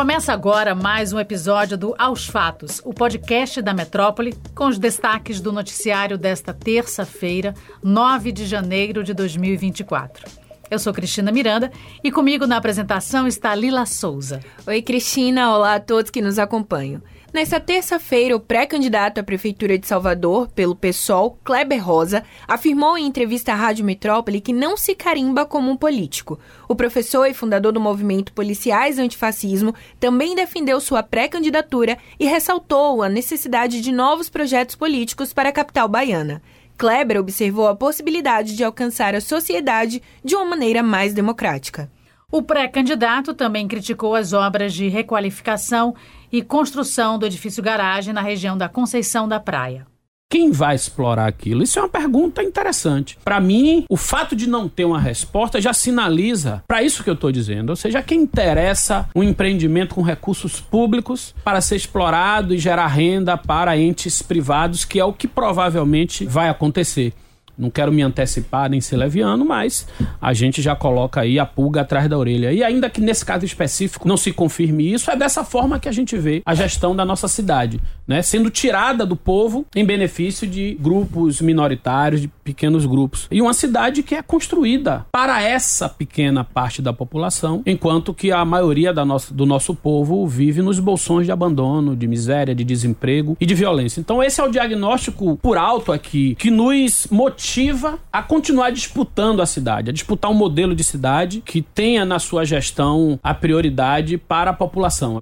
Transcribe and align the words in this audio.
Começa 0.00 0.32
agora 0.32 0.74
mais 0.74 1.12
um 1.12 1.20
episódio 1.20 1.76
do 1.76 1.94
Aos 1.98 2.26
Fatos, 2.26 2.80
o 2.86 2.94
podcast 2.94 3.60
da 3.60 3.74
Metrópole, 3.74 4.34
com 4.54 4.66
os 4.66 4.78
destaques 4.78 5.42
do 5.42 5.52
noticiário 5.52 6.16
desta 6.16 6.54
terça-feira, 6.54 7.54
9 7.82 8.32
de 8.32 8.46
janeiro 8.46 9.04
de 9.04 9.12
2024. 9.12 10.49
Eu 10.70 10.78
sou 10.78 10.92
Cristina 10.92 11.32
Miranda 11.32 11.72
e 12.02 12.12
comigo 12.12 12.46
na 12.46 12.56
apresentação 12.56 13.26
está 13.26 13.52
Lila 13.56 13.84
Souza. 13.84 14.38
Oi, 14.64 14.80
Cristina. 14.80 15.52
Olá 15.52 15.74
a 15.74 15.80
todos 15.80 16.12
que 16.12 16.22
nos 16.22 16.38
acompanham. 16.38 17.02
Nesta 17.32 17.58
terça-feira, 17.58 18.36
o 18.36 18.40
pré-candidato 18.40 19.18
à 19.18 19.22
Prefeitura 19.24 19.76
de 19.76 19.86
Salvador, 19.86 20.48
pelo 20.48 20.76
PSOL, 20.76 21.38
Kleber 21.42 21.84
Rosa, 21.84 22.22
afirmou 22.46 22.96
em 22.96 23.06
entrevista 23.06 23.52
à 23.52 23.56
Rádio 23.56 23.84
Metrópole 23.84 24.40
que 24.40 24.52
não 24.52 24.76
se 24.76 24.94
carimba 24.94 25.44
como 25.44 25.72
um 25.72 25.76
político. 25.76 26.38
O 26.68 26.76
professor 26.76 27.26
e 27.26 27.34
fundador 27.34 27.72
do 27.72 27.80
movimento 27.80 28.32
Policiais 28.32 28.96
Antifascismo 28.96 29.74
também 29.98 30.36
defendeu 30.36 30.80
sua 30.80 31.02
pré-candidatura 31.02 31.98
e 32.18 32.26
ressaltou 32.26 33.02
a 33.02 33.08
necessidade 33.08 33.80
de 33.80 33.90
novos 33.90 34.28
projetos 34.28 34.76
políticos 34.76 35.32
para 35.32 35.48
a 35.48 35.52
capital 35.52 35.88
baiana. 35.88 36.40
Kleber 36.80 37.20
observou 37.20 37.68
a 37.68 37.76
possibilidade 37.76 38.56
de 38.56 38.64
alcançar 38.64 39.14
a 39.14 39.20
sociedade 39.20 40.02
de 40.24 40.34
uma 40.34 40.46
maneira 40.46 40.82
mais 40.82 41.12
democrática. 41.12 41.92
O 42.32 42.42
pré-candidato 42.42 43.34
também 43.34 43.68
criticou 43.68 44.14
as 44.14 44.32
obras 44.32 44.72
de 44.72 44.88
requalificação 44.88 45.94
e 46.32 46.40
construção 46.40 47.18
do 47.18 47.26
edifício 47.26 47.62
garagem 47.62 48.14
na 48.14 48.22
região 48.22 48.56
da 48.56 48.66
Conceição 48.66 49.28
da 49.28 49.38
Praia. 49.38 49.89
Quem 50.32 50.52
vai 50.52 50.76
explorar 50.76 51.26
aquilo? 51.26 51.64
Isso 51.64 51.76
é 51.76 51.82
uma 51.82 51.88
pergunta 51.88 52.40
interessante. 52.40 53.18
Para 53.24 53.40
mim, 53.40 53.84
o 53.90 53.96
fato 53.96 54.36
de 54.36 54.48
não 54.48 54.68
ter 54.68 54.84
uma 54.84 55.00
resposta 55.00 55.60
já 55.60 55.72
sinaliza 55.72 56.62
para 56.68 56.84
isso 56.84 57.02
que 57.02 57.10
eu 57.10 57.14
estou 57.14 57.32
dizendo. 57.32 57.70
Ou 57.70 57.76
seja, 57.76 58.00
quem 58.00 58.20
interessa 58.20 59.08
um 59.12 59.24
empreendimento 59.24 59.92
com 59.92 60.02
recursos 60.02 60.60
públicos 60.60 61.34
para 61.42 61.60
ser 61.60 61.74
explorado 61.74 62.54
e 62.54 62.58
gerar 62.58 62.86
renda 62.86 63.36
para 63.36 63.76
entes 63.76 64.22
privados, 64.22 64.84
que 64.84 65.00
é 65.00 65.04
o 65.04 65.12
que 65.12 65.26
provavelmente 65.26 66.24
vai 66.24 66.48
acontecer. 66.48 67.12
Não 67.58 67.70
quero 67.70 67.92
me 67.92 68.02
antecipar 68.02 68.70
nem 68.70 68.80
ser 68.80 68.96
leviano, 68.96 69.44
mas 69.44 69.86
a 70.20 70.32
gente 70.32 70.62
já 70.62 70.74
coloca 70.74 71.20
aí 71.20 71.38
a 71.38 71.46
pulga 71.46 71.82
atrás 71.82 72.08
da 72.08 72.16
orelha. 72.16 72.52
E 72.52 72.64
ainda 72.64 72.88
que 72.88 73.00
nesse 73.00 73.24
caso 73.24 73.44
específico 73.44 74.08
não 74.08 74.16
se 74.16 74.32
confirme 74.32 74.92
isso, 74.92 75.10
é 75.10 75.16
dessa 75.16 75.44
forma 75.44 75.78
que 75.78 75.88
a 75.88 75.92
gente 75.92 76.16
vê 76.16 76.42
a 76.44 76.54
gestão 76.54 76.94
da 76.96 77.04
nossa 77.04 77.28
cidade, 77.28 77.80
né? 78.06 78.22
Sendo 78.22 78.50
tirada 78.50 79.04
do 79.04 79.16
povo 79.16 79.66
em 79.74 79.84
benefício 79.84 80.46
de 80.46 80.76
grupos 80.80 81.40
minoritários, 81.40 82.20
de 82.20 82.28
pequenos 82.50 82.84
grupos. 82.84 83.28
E 83.30 83.40
uma 83.40 83.54
cidade 83.54 84.02
que 84.02 84.14
é 84.14 84.22
construída 84.22 85.06
para 85.12 85.40
essa 85.40 85.88
pequena 85.88 86.42
parte 86.42 86.82
da 86.82 86.92
população, 86.92 87.62
enquanto 87.64 88.12
que 88.12 88.32
a 88.32 88.44
maioria 88.44 88.92
da 88.92 89.04
nossa, 89.04 89.32
do 89.32 89.46
nosso 89.46 89.72
povo 89.74 90.26
vive 90.26 90.62
nos 90.62 90.80
bolsões 90.80 91.26
de 91.26 91.32
abandono, 91.32 91.94
de 91.94 92.08
miséria, 92.08 92.54
de 92.54 92.64
desemprego 92.64 93.36
e 93.40 93.46
de 93.46 93.54
violência. 93.54 94.00
Então 94.00 94.22
esse 94.22 94.40
é 94.40 94.44
o 94.44 94.50
diagnóstico 94.50 95.38
por 95.40 95.56
alto 95.56 95.92
aqui 95.92 96.34
que 96.34 96.50
nos 96.50 97.06
motiva 97.10 97.98
a 98.12 98.22
continuar 98.22 98.70
disputando 98.70 99.40
a 99.40 99.46
cidade, 99.46 99.90
a 99.90 99.92
disputar 99.92 100.30
um 100.30 100.34
modelo 100.34 100.74
de 100.74 100.82
cidade 100.82 101.42
que 101.44 101.62
tenha 101.62 102.04
na 102.04 102.18
sua 102.18 102.44
gestão 102.44 103.18
a 103.22 103.32
prioridade 103.32 104.18
para 104.18 104.50
a 104.50 104.54
população. 104.54 105.20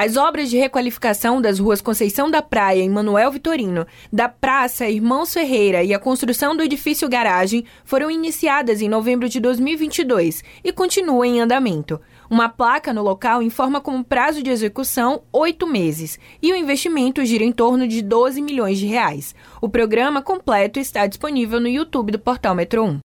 As 0.00 0.16
obras 0.16 0.48
de 0.48 0.56
requalificação 0.56 1.42
das 1.42 1.58
ruas 1.58 1.80
Conceição 1.80 2.30
da 2.30 2.40
Praia 2.40 2.84
e 2.84 2.88
Manuel 2.88 3.32
Vitorino, 3.32 3.84
da 4.12 4.28
Praça 4.28 4.88
Irmãos 4.88 5.34
Ferreira 5.34 5.82
e 5.82 5.92
a 5.92 5.98
construção 5.98 6.56
do 6.56 6.62
edifício 6.62 7.08
garagem 7.08 7.64
foram 7.84 8.08
iniciadas 8.08 8.80
em 8.80 8.88
novembro 8.88 9.28
de 9.28 9.40
2022 9.40 10.44
e 10.62 10.72
continuam 10.72 11.24
em 11.24 11.40
andamento. 11.40 12.00
Uma 12.30 12.48
placa 12.48 12.92
no 12.92 13.02
local 13.02 13.42
informa 13.42 13.80
como 13.80 14.04
prazo 14.04 14.40
de 14.40 14.50
execução 14.50 15.22
oito 15.32 15.66
meses 15.66 16.16
e 16.40 16.52
o 16.52 16.56
investimento 16.56 17.24
gira 17.24 17.42
em 17.42 17.50
torno 17.50 17.88
de 17.88 18.00
12 18.00 18.40
milhões 18.40 18.78
de 18.78 18.86
reais. 18.86 19.34
O 19.60 19.68
programa 19.68 20.22
completo 20.22 20.78
está 20.78 21.08
disponível 21.08 21.58
no 21.58 21.66
YouTube 21.66 22.12
do 22.12 22.20
portal 22.20 22.54
Metro 22.54 22.84
1. 22.84 23.00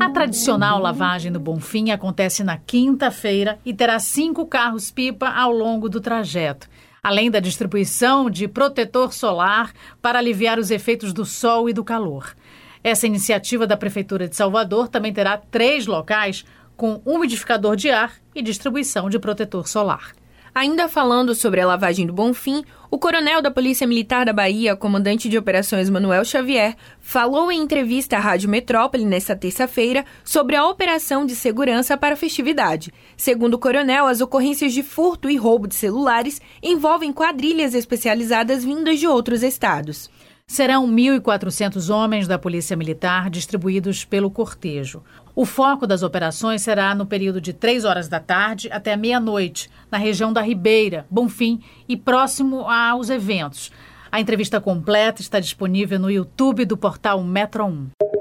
A 0.00 0.10
tradicional 0.10 0.80
lavagem 0.80 1.30
do 1.30 1.38
Bonfim 1.38 1.90
acontece 1.90 2.42
na 2.42 2.58
quinta-feira 2.58 3.58
e 3.64 3.72
terá 3.72 3.98
cinco 4.00 4.33
carros-pipa 4.46 5.28
ao 5.28 5.52
longo 5.52 5.88
do 5.88 6.00
trajeto 6.00 6.68
além 7.04 7.30
da 7.30 7.38
distribuição 7.38 8.30
de 8.30 8.48
protetor 8.48 9.12
solar 9.12 9.74
para 10.00 10.18
aliviar 10.18 10.58
os 10.58 10.70
efeitos 10.70 11.12
do 11.12 11.26
sol 11.26 11.68
e 11.68 11.72
do 11.74 11.84
calor. 11.84 12.34
Essa 12.82 13.06
iniciativa 13.06 13.66
da 13.66 13.76
Prefeitura 13.76 14.26
de 14.26 14.34
Salvador 14.34 14.88
também 14.88 15.12
terá 15.12 15.36
três 15.36 15.86
locais 15.86 16.46
com 16.74 17.02
umidificador 17.04 17.76
de 17.76 17.90
ar 17.90 18.14
e 18.34 18.40
distribuição 18.40 19.10
de 19.10 19.18
protetor 19.18 19.68
solar. 19.68 20.12
Ainda 20.54 20.88
falando 20.88 21.34
sobre 21.34 21.60
a 21.60 21.66
lavagem 21.66 22.06
do 22.06 22.12
Bonfim, 22.12 22.62
o 22.88 22.96
coronel 22.96 23.42
da 23.42 23.50
Polícia 23.50 23.88
Militar 23.88 24.24
da 24.24 24.32
Bahia, 24.32 24.76
comandante 24.76 25.28
de 25.28 25.36
operações 25.36 25.90
Manuel 25.90 26.24
Xavier, 26.24 26.76
falou 27.00 27.50
em 27.50 27.60
entrevista 27.60 28.16
à 28.16 28.20
Rádio 28.20 28.48
Metrópole 28.48 29.04
nesta 29.04 29.34
terça-feira 29.34 30.04
sobre 30.22 30.54
a 30.54 30.64
operação 30.64 31.26
de 31.26 31.34
segurança 31.34 31.96
para 31.96 32.14
a 32.14 32.16
festividade. 32.16 32.94
Segundo 33.16 33.54
o 33.54 33.58
coronel, 33.58 34.06
as 34.06 34.20
ocorrências 34.20 34.72
de 34.72 34.84
furto 34.84 35.28
e 35.28 35.36
roubo 35.36 35.66
de 35.66 35.74
celulares 35.74 36.40
envolvem 36.62 37.12
quadrilhas 37.12 37.74
especializadas 37.74 38.64
vindas 38.64 39.00
de 39.00 39.08
outros 39.08 39.42
estados. 39.42 40.08
Serão 40.46 40.86
1.400 40.86 41.92
homens 41.92 42.28
da 42.28 42.38
Polícia 42.38 42.76
Militar 42.76 43.30
distribuídos 43.30 44.04
pelo 44.04 44.30
cortejo. 44.30 45.02
O 45.34 45.46
foco 45.46 45.86
das 45.86 46.02
operações 46.02 46.60
será 46.62 46.94
no 46.94 47.06
período 47.06 47.40
de 47.40 47.52
3 47.52 47.84
horas 47.84 48.08
da 48.08 48.20
tarde 48.20 48.68
até 48.70 48.94
meia-noite, 48.94 49.70
na 49.90 49.96
região 49.96 50.32
da 50.32 50.42
Ribeira, 50.42 51.06
Bonfim 51.10 51.60
e 51.88 51.96
próximo 51.96 52.68
aos 52.68 53.08
eventos. 53.08 53.72
A 54.12 54.20
entrevista 54.20 54.60
completa 54.60 55.22
está 55.22 55.40
disponível 55.40 55.98
no 55.98 56.10
YouTube 56.10 56.64
do 56.66 56.76
portal 56.76 57.24
Metro 57.24 57.64
1. 57.64 58.13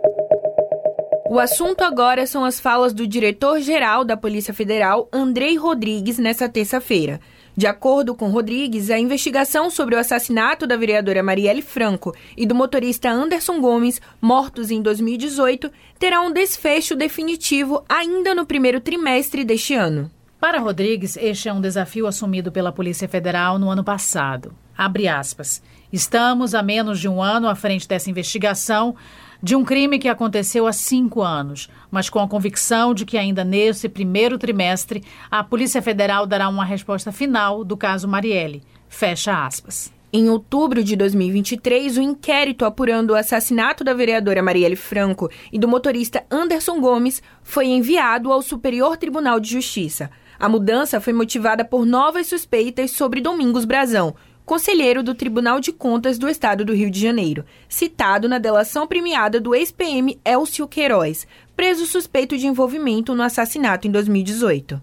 O 1.34 1.40
assunto 1.40 1.82
agora 1.82 2.28
são 2.28 2.46
as 2.46 2.60
falas 2.60 2.94
do 2.94 3.08
diretor-geral 3.08 4.06
da 4.06 4.16
Polícia 4.16 4.54
Federal, 4.54 5.10
Andrei 5.12 5.58
Rodrigues, 5.58 6.20
nesta 6.20 6.48
terça-feira. 6.48 7.20
De 7.58 7.66
acordo 7.66 8.14
com 8.14 8.30
Rodrigues, 8.30 8.92
a 8.92 9.00
investigação 9.00 9.72
sobre 9.72 9.96
o 9.96 9.98
assassinato 9.98 10.68
da 10.68 10.78
vereadora 10.78 11.24
Marielle 11.24 11.64
Franco 11.64 12.14
e 12.38 12.46
do 12.46 12.54
motorista 12.54 13.10
Anderson 13.10 13.60
Gomes, 13.60 14.00
mortos 14.22 14.70
em 14.70 14.80
2018, 14.80 15.72
terá 15.98 16.22
um 16.22 16.32
desfecho 16.32 16.96
definitivo 16.96 17.84
ainda 17.90 18.36
no 18.36 18.46
primeiro 18.46 18.80
trimestre 18.80 19.44
deste 19.44 19.74
ano. 19.74 20.12
Para 20.40 20.60
Rodrigues, 20.60 21.18
este 21.18 21.50
é 21.50 21.54
um 21.54 21.62
desafio 21.62 22.06
assumido 22.06 22.52
pela 22.52 22.72
Polícia 22.72 23.10
Federal 23.10 23.58
no 23.58 23.72
ano 23.72 23.84
passado. 23.84 24.54
Abre 24.78 25.08
aspas. 25.08 25.64
Estamos 25.92 26.54
a 26.54 26.62
menos 26.62 27.00
de 27.00 27.10
um 27.10 27.24
ano 27.24 27.48
à 27.48 27.56
frente 27.56 27.88
dessa 27.88 28.10
investigação 28.10 28.96
de 29.44 29.58
um 29.58 29.66
crime 29.66 30.00
que 30.00 30.08
aconteceu 30.08 30.66
há 30.66 30.72
cinco 30.72 31.22
anos, 31.22 31.70
mas 31.92 32.10
com 32.10 32.20
a 32.20 32.28
convicção 32.30 32.94
de 32.94 33.06
que 33.06 33.18
ainda 33.18 33.44
nesse 33.44 33.90
primeiro 33.90 34.38
trimestre 34.38 35.04
a 35.30 35.44
Polícia 35.44 35.82
Federal 35.82 36.26
dará 36.26 36.48
uma 36.48 36.64
resposta 36.64 37.12
final 37.12 37.66
do 37.66 37.76
caso 37.76 38.08
Marielle. 38.08 38.64
Fecha 38.88 39.46
aspas. 39.46 39.92
Em 40.14 40.30
outubro 40.30 40.82
de 40.82 40.96
2023, 40.96 41.98
o 41.98 42.02
inquérito 42.02 42.64
apurando 42.64 43.10
o 43.10 43.16
assassinato 43.16 43.84
da 43.84 43.94
vereadora 43.94 44.42
Marielle 44.42 44.78
Franco 44.78 45.30
e 45.52 45.60
do 45.60 45.68
motorista 45.68 46.24
Anderson 46.32 46.80
Gomes 46.80 47.22
foi 47.42 47.66
enviado 47.66 48.32
ao 48.32 48.42
Superior 48.42 48.96
Tribunal 48.96 49.42
de 49.42 49.50
Justiça. 49.50 50.10
A 50.40 50.48
mudança 50.48 51.02
foi 51.02 51.12
motivada 51.12 51.66
por 51.66 51.86
novas 51.86 52.28
suspeitas 52.28 52.92
sobre 52.92 53.20
Domingos 53.20 53.66
Brazão, 53.66 54.16
conselheiro 54.46 55.02
do 55.02 55.16
Tribunal 55.16 55.60
de 55.60 55.72
Contas 55.72 56.18
do 56.18 56.30
Estado 56.30 56.66
do 56.66 56.74
Rio 56.74 56.92
de 56.92 57.00
Janeiro, 57.00 57.46
citado 57.68 58.28
na 58.28 58.38
delação 58.38 58.86
premiada 58.86 59.40
do 59.40 59.56
ex-PM 59.56 60.20
Elcio 60.26 60.68
Queiroz, 60.68 61.28
preso 61.56 61.86
suspeito 61.86 62.38
de 62.38 62.48
envolvimento 62.48 63.16
no 63.16 63.24
assassinato 63.24 63.88
em 63.88 63.92
2018. 63.92 64.82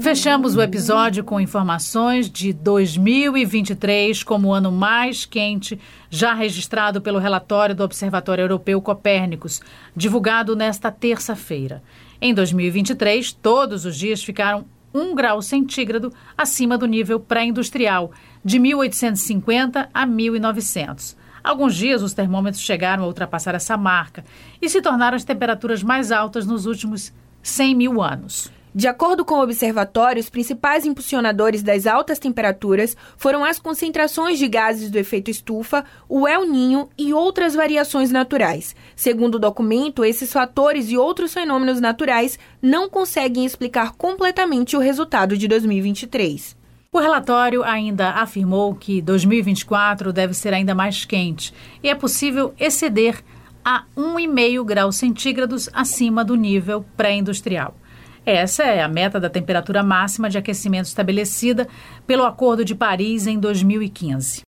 Fechamos 0.00 0.54
o 0.54 0.60
episódio 0.60 1.24
com 1.24 1.40
informações 1.40 2.28
de 2.28 2.52
2023 2.52 4.22
como 4.22 4.48
o 4.48 4.52
ano 4.52 4.70
mais 4.70 5.24
quente 5.24 5.80
já 6.10 6.34
registrado 6.34 7.00
pelo 7.00 7.18
relatório 7.18 7.74
do 7.74 7.84
Observatório 7.84 8.42
Europeu 8.42 8.82
Copérnicos, 8.82 9.62
divulgado 9.96 10.54
nesta 10.54 10.90
terça-feira. 10.90 11.82
Em 12.20 12.34
2023, 12.34 13.32
todos 13.32 13.84
os 13.84 13.96
dias 13.96 14.22
ficaram 14.22 14.66
1 14.94 15.14
grau 15.14 15.42
centígrado 15.42 16.12
acima 16.38 16.78
do 16.78 16.86
nível 16.86 17.18
pré-industrial, 17.18 18.12
de 18.44 18.60
1850 18.60 19.90
a 19.92 20.06
1900. 20.06 21.16
Alguns 21.42 21.74
dias 21.74 22.00
os 22.00 22.14
termômetros 22.14 22.62
chegaram 22.62 23.02
a 23.02 23.06
ultrapassar 23.06 23.54
essa 23.54 23.76
marca 23.76 24.24
e 24.62 24.68
se 24.68 24.80
tornaram 24.80 25.16
as 25.16 25.24
temperaturas 25.24 25.82
mais 25.82 26.12
altas 26.12 26.46
nos 26.46 26.64
últimos 26.64 27.12
100 27.42 27.74
mil 27.74 28.00
anos. 28.00 28.50
De 28.76 28.88
acordo 28.88 29.24
com 29.24 29.36
o 29.36 29.42
observatório, 29.42 30.18
os 30.18 30.28
principais 30.28 30.84
impulsionadores 30.84 31.62
das 31.62 31.86
altas 31.86 32.18
temperaturas 32.18 32.96
foram 33.16 33.44
as 33.44 33.60
concentrações 33.60 34.36
de 34.36 34.48
gases 34.48 34.90
do 34.90 34.98
efeito 34.98 35.30
estufa, 35.30 35.84
o 36.08 36.26
El 36.26 36.44
Ninho 36.44 36.88
e 36.98 37.14
outras 37.14 37.54
variações 37.54 38.10
naturais. 38.10 38.74
Segundo 38.96 39.36
o 39.36 39.38
documento, 39.38 40.04
esses 40.04 40.32
fatores 40.32 40.90
e 40.90 40.96
outros 40.96 41.32
fenômenos 41.32 41.80
naturais 41.80 42.36
não 42.60 42.90
conseguem 42.90 43.44
explicar 43.44 43.92
completamente 43.92 44.76
o 44.76 44.80
resultado 44.80 45.38
de 45.38 45.46
2023. 45.46 46.56
O 46.90 46.98
relatório 46.98 47.62
ainda 47.62 48.10
afirmou 48.10 48.74
que 48.74 49.00
2024 49.00 50.12
deve 50.12 50.34
ser 50.34 50.52
ainda 50.52 50.74
mais 50.74 51.04
quente 51.04 51.54
e 51.80 51.88
é 51.88 51.94
possível 51.94 52.52
exceder 52.58 53.22
a 53.64 53.84
1,5 53.96 54.64
graus 54.64 54.96
centígrados 54.96 55.70
acima 55.72 56.24
do 56.24 56.34
nível 56.34 56.84
pré-industrial. 56.96 57.76
Essa 58.26 58.64
é 58.64 58.82
a 58.82 58.88
meta 58.88 59.20
da 59.20 59.28
temperatura 59.28 59.82
máxima 59.82 60.30
de 60.30 60.38
aquecimento 60.38 60.86
estabelecida 60.86 61.68
pelo 62.06 62.24
Acordo 62.24 62.64
de 62.64 62.74
Paris 62.74 63.26
em 63.26 63.38
2015. 63.38 64.42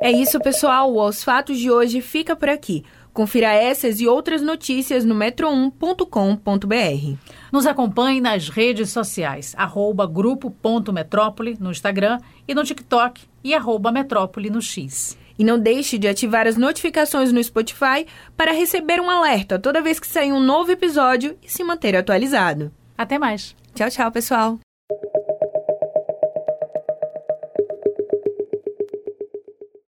É 0.00 0.12
isso, 0.12 0.38
pessoal. 0.38 0.92
O 0.92 1.00
Aos 1.00 1.24
Fatos 1.24 1.58
de 1.58 1.70
hoje 1.70 2.00
fica 2.00 2.36
por 2.36 2.48
aqui. 2.48 2.84
Confira 3.14 3.52
essas 3.52 4.00
e 4.00 4.06
outras 4.06 4.42
notícias 4.42 5.04
no 5.04 5.14
metro1.com.br. 5.14 7.16
Nos 7.50 7.66
acompanhe 7.66 8.20
nas 8.20 8.48
redes 8.48 8.90
sociais, 8.90 9.54
arroba 9.56 10.06
grupo.metrópole 10.06 11.56
no 11.58 11.70
Instagram 11.70 12.20
e 12.46 12.54
no 12.54 12.62
TikTok 12.62 13.22
e 13.42 13.54
arroba 13.54 13.90
metrópole 13.90 14.50
no 14.50 14.62
X. 14.62 15.18
E 15.38 15.44
não 15.44 15.58
deixe 15.58 15.98
de 15.98 16.08
ativar 16.08 16.46
as 16.46 16.56
notificações 16.56 17.32
no 17.32 17.42
Spotify 17.42 18.06
para 18.36 18.52
receber 18.52 19.00
um 19.00 19.08
alerta 19.08 19.58
toda 19.58 19.80
vez 19.80 20.00
que 20.00 20.06
sair 20.06 20.32
um 20.32 20.40
novo 20.40 20.72
episódio 20.72 21.36
e 21.42 21.50
se 21.50 21.62
manter 21.62 21.94
atualizado. 21.94 22.72
Até 22.96 23.18
mais. 23.18 23.54
Tchau, 23.74 23.88
tchau, 23.88 24.10
pessoal. 24.10 24.67